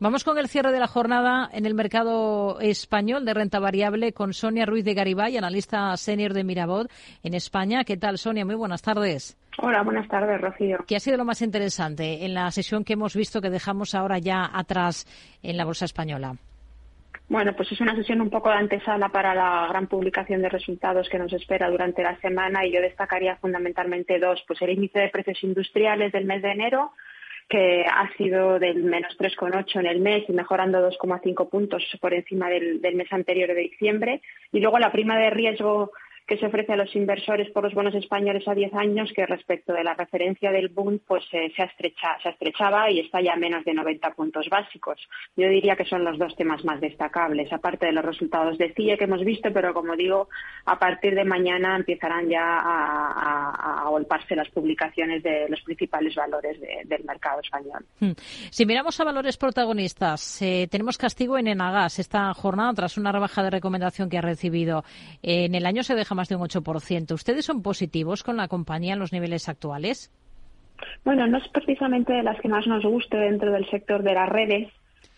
[0.00, 4.32] Vamos con el cierre de la jornada en el mercado español de renta variable con
[4.32, 6.88] Sonia Ruiz de Garibay, analista senior de Mirabot
[7.24, 7.82] en España.
[7.82, 8.44] ¿Qué tal, Sonia?
[8.44, 9.36] Muy buenas tardes.
[9.60, 10.78] Hola, buenas tardes, Rocío.
[10.86, 14.18] ¿Qué ha sido lo más interesante en la sesión que hemos visto que dejamos ahora
[14.18, 15.04] ya atrás
[15.42, 16.36] en la bolsa española?
[17.28, 21.08] Bueno, pues es una sesión un poco de antesala para la gran publicación de resultados
[21.08, 24.44] que nos espera durante la semana y yo destacaría fundamentalmente dos.
[24.46, 26.92] Pues el índice de precios industriales del mes de enero,
[27.48, 32.50] que ha sido del menos 3,8 en el mes y mejorando 2,5 puntos por encima
[32.50, 34.20] del, del mes anterior de diciembre.
[34.52, 35.92] Y luego la prima de riesgo
[36.28, 39.72] que se ofrece a los inversores por los bonos españoles a 10 años, que respecto
[39.72, 43.36] de la referencia del Bund pues eh, se, estrecha, se estrechaba y está ya a
[43.36, 45.00] menos de 90 puntos básicos.
[45.38, 48.98] Yo diría que son los dos temas más destacables, aparte de los resultados de CIE
[48.98, 50.28] que hemos visto, pero como digo,
[50.66, 56.60] a partir de mañana empezarán ya a, a, golparse las publicaciones de los principales valores
[56.60, 57.86] del mercado español.
[58.00, 58.12] Hmm.
[58.50, 63.42] Si miramos a valores protagonistas, eh, tenemos castigo en Enagas esta jornada tras una rebaja
[63.42, 64.84] de recomendación que ha recibido.
[65.22, 67.14] en el año se deja más de un 8%.
[67.14, 70.12] ¿Ustedes son positivos con la compañía en los niveles actuales?
[71.04, 74.28] Bueno, no es precisamente de las que más nos guste dentro del sector de las
[74.28, 74.68] redes,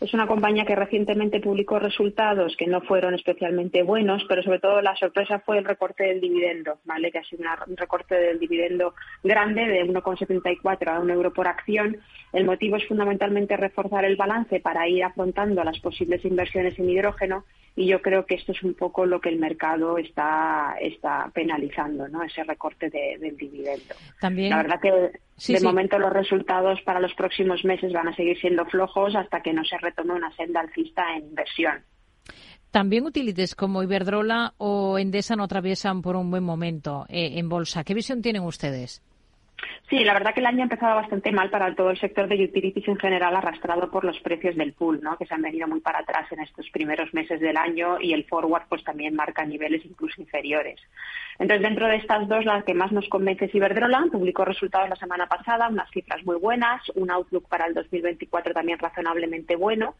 [0.00, 4.80] es una compañía que recientemente publicó resultados que no fueron especialmente buenos, pero sobre todo
[4.80, 7.10] la sorpresa fue el recorte del dividendo, ¿vale?
[7.10, 11.96] Que ha sido un recorte del dividendo grande de 1,74 a 1 euro por acción.
[12.32, 17.44] El motivo es fundamentalmente reforzar el balance para ir afrontando las posibles inversiones en hidrógeno
[17.74, 22.08] y yo creo que esto es un poco lo que el mercado está, está penalizando,
[22.08, 22.22] ¿no?
[22.22, 23.94] Ese recorte del dividendo.
[24.20, 24.50] También.
[24.50, 28.64] La verdad que de momento los resultados para los próximos meses van a seguir siendo
[28.66, 31.84] flojos hasta que no se retome una senda alcista en inversión.
[32.70, 37.82] También utilities como Iberdrola o Endesa no atraviesan por un buen momento eh, en bolsa.
[37.84, 39.02] ¿Qué visión tienen ustedes?
[39.88, 42.44] Sí, la verdad que el año ha empezado bastante mal para todo el sector de
[42.44, 45.16] utilities en general, arrastrado por los precios del pool, ¿no?
[45.16, 48.24] que se han venido muy para atrás en estos primeros meses del año y el
[48.24, 50.78] forward pues también marca niveles incluso inferiores.
[51.38, 54.04] Entonces, dentro de estas dos, la que más nos convence es Iberdrola.
[54.12, 58.78] Publicó resultados la semana pasada, unas cifras muy buenas, un outlook para el 2024 también
[58.78, 59.94] razonablemente bueno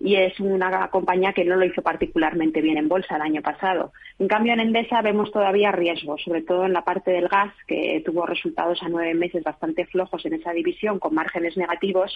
[0.00, 3.92] y es una compañía que no lo hizo particularmente bien en bolsa el año pasado.
[4.18, 8.02] En cambio, en Endesa vemos todavía riesgos, sobre todo en la parte del gas, que
[8.04, 12.14] tuvo resultados a nueve meses bastante flojos en esa división, con márgenes negativos,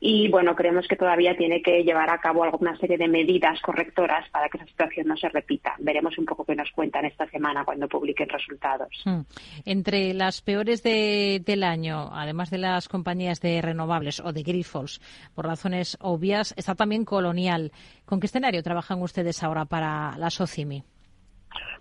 [0.00, 4.28] y bueno, creemos que todavía tiene que llevar a cabo alguna serie de medidas correctoras
[4.30, 5.74] para que esa situación no se repita.
[5.78, 8.88] Veremos un poco qué nos cuentan esta semana cuando publiquen resultados.
[9.04, 9.20] Hmm.
[9.64, 15.00] Entre las peores del año, además de las compañías de renovables o de grifos,
[15.34, 17.70] por razones obvias, está también con colonial.
[18.06, 20.82] ¿Con qué escenario trabajan ustedes ahora para la SOCIMI?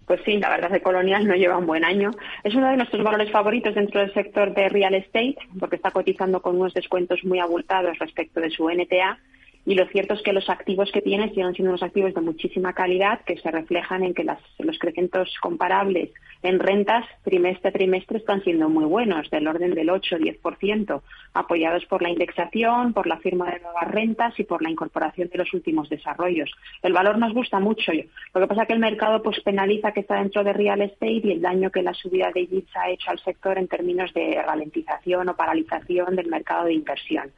[0.06, 2.12] Pues sí, la verdad es que Colonial no lleva un buen año.
[2.44, 6.42] Es uno de nuestros valores favoritos dentro del sector de real estate, porque está cotizando
[6.42, 9.20] con unos descuentos muy abultados respecto de su NTA
[9.66, 12.74] y lo cierto es que los activos que tiene siguen siendo unos activos de muchísima
[12.74, 16.12] calidad que se reflejan en que los crecimientos comparables
[16.42, 21.02] en rentas trimestre a trimestre están siendo muy buenos, del orden del 8-10%,
[21.34, 25.38] apoyados por la indexación, por la firma de nuevas rentas y por la incorporación de
[25.38, 26.50] los últimos desarrollos.
[26.82, 27.92] El valor nos gusta mucho.
[28.34, 31.22] Lo que pasa es que el mercado pues penaliza que está dentro de real estate
[31.24, 34.42] y el daño que la subida de yields ha hecho al sector en términos de
[34.42, 37.32] ralentización o paralización del mercado de inversión.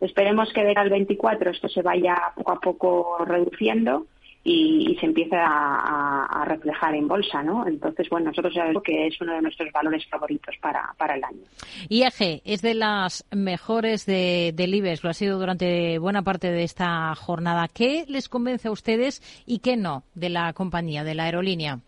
[0.00, 4.06] Esperemos que de al 24 esto se vaya poco a poco reduciendo
[4.46, 7.66] y, se empiece a, reflejar en bolsa, ¿no?
[7.66, 11.24] Entonces, bueno, nosotros ya vemos que es uno de nuestros valores favoritos para, para el
[11.24, 11.40] año.
[11.88, 16.62] IAG es de las mejores de, del IBEX, lo ha sido durante buena parte de
[16.62, 17.66] esta jornada.
[17.66, 21.80] ¿Qué les convence a ustedes y qué no de la compañía, de la aerolínea?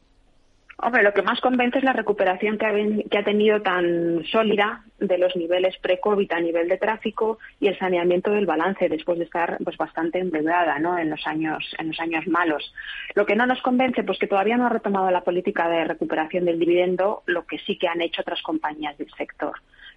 [0.80, 5.34] Hombre, lo que más convence es la recuperación que ha, tenido tan sólida de los
[5.34, 9.76] niveles pre-COVID a nivel de tráfico y el saneamiento del balance después de estar pues
[9.76, 10.96] bastante endeudada ¿no?
[10.96, 12.72] en los años en los años malos.
[13.16, 16.44] Lo que no nos convence pues que todavía no ha retomado la política de recuperación
[16.44, 19.54] del dividendo, lo que sí que han hecho otras compañías del sector.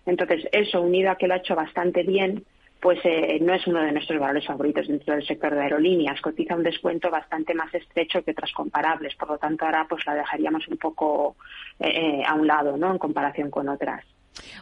[0.08, 2.44] Entonces, eso unido a que lo ha hecho bastante bien,
[2.82, 6.20] pues eh, no es uno de nuestros valores favoritos dentro del sector de aerolíneas.
[6.20, 9.16] Cotiza un descuento bastante más estrecho que otras comparables.
[9.16, 11.36] Por lo tanto, ahora pues la dejaríamos un poco
[11.80, 12.92] eh, eh, a un lado, ¿no?
[12.92, 14.04] En comparación con otras.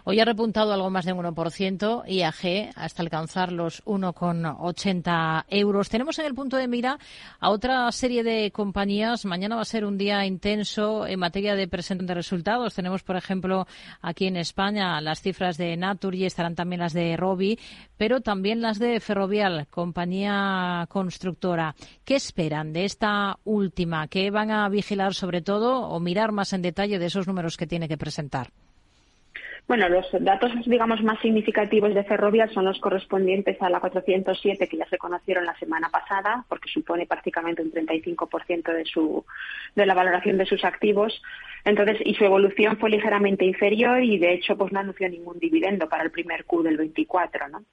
[0.04, 5.89] Hoy ha repuntado algo más de un 1% IAG hasta alcanzar los 1,80 euros.
[5.89, 6.98] Tenemos en el punto de mira
[7.39, 9.25] a otra serie de compañías.
[9.25, 12.75] Mañana va a ser un día intenso en materia de presentación de resultados.
[12.75, 13.68] Tenemos, por ejemplo,
[14.01, 17.60] aquí en España las cifras de Natur y estarán también las de Robi,
[17.98, 21.75] pero también las de Ferrovial, compañía constructora.
[22.06, 24.07] ¿Qué esperan de esta última?
[24.07, 27.68] ¿Qué van a vigilar sobre todo o mirar más en detalle de esos números que
[27.68, 28.51] tiene que presentar?
[29.69, 34.77] Bueno, los datos, digamos, más significativos de Ferrovial son los correspondientes a la 407 que
[34.77, 39.24] ya se conocieron la semana pasada, porque supone prácticamente un 35% de su
[39.75, 41.21] de la valoración de sus activos.
[41.66, 45.88] Entonces, y su evolución fue ligeramente inferior y de hecho, pues no anunció ningún dividendo
[45.88, 47.63] para el primer Q del 24, ¿no?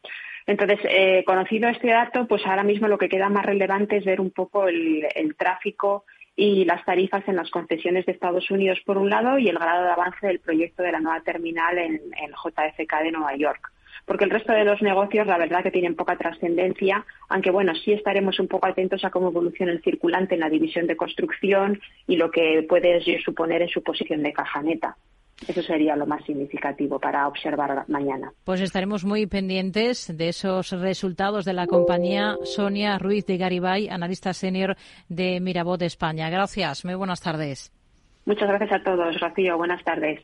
[0.46, 4.20] Entonces, eh, conocido este dato, pues ahora mismo lo que queda más relevante es ver
[4.20, 6.04] un poco el, el tráfico
[6.36, 9.84] y las tarifas en las concesiones de Estados Unidos por un lado y el grado
[9.84, 13.72] de avance del proyecto de la nueva terminal en, en JFK de Nueva York
[14.06, 17.92] porque el resto de los negocios la verdad que tienen poca trascendencia, aunque bueno, sí
[17.92, 22.16] estaremos un poco atentos a cómo evoluciona el circulante en la división de construcción y
[22.16, 24.96] lo que puede suponer en su posición de caja neta.
[25.46, 28.32] Eso sería lo más significativo para observar mañana.
[28.44, 34.32] Pues estaremos muy pendientes de esos resultados de la compañía Sonia Ruiz de Garibay, analista
[34.32, 34.76] senior
[35.08, 36.30] de Mirabot España.
[36.30, 37.72] Gracias, muy buenas tardes.
[38.24, 39.56] Muchas gracias a todos, Rocío.
[39.56, 40.14] Buenas tardes.